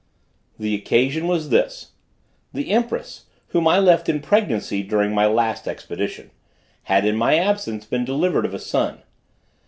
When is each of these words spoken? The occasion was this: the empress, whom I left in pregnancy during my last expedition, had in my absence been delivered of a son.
The 0.57 0.73
occasion 0.73 1.27
was 1.27 1.49
this: 1.51 1.91
the 2.53 2.71
empress, 2.71 3.25
whom 3.49 3.67
I 3.67 3.77
left 3.77 4.09
in 4.09 4.19
pregnancy 4.19 4.81
during 4.81 5.13
my 5.13 5.27
last 5.27 5.67
expedition, 5.67 6.31
had 6.85 7.05
in 7.05 7.15
my 7.15 7.35
absence 7.37 7.85
been 7.85 8.03
delivered 8.03 8.45
of 8.45 8.55
a 8.55 8.57
son. 8.57 9.03